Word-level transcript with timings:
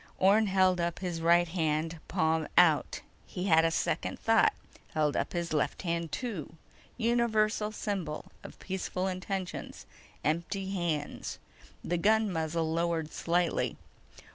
_Orne 0.17 0.47
held 0.47 0.81
up 0.81 0.97
his 0.97 1.21
right 1.21 1.47
hand, 1.47 1.99
palm 2.07 2.47
out. 2.57 3.01
He 3.27 3.43
had 3.43 3.63
a 3.63 3.69
second 3.69 4.17
thought: 4.17 4.53
held 4.95 5.15
up 5.15 5.33
his 5.33 5.53
left 5.53 5.83
hand, 5.83 6.11
too. 6.11 6.55
Universal 6.97 7.73
symbol 7.73 8.31
of 8.43 8.57
peaceful 8.57 9.05
intentions: 9.05 9.85
empty 10.23 10.71
hands. 10.71 11.37
The 11.83 11.99
gun 11.99 12.33
muzzle 12.33 12.73
lowered 12.73 13.13
slightly. 13.13 13.77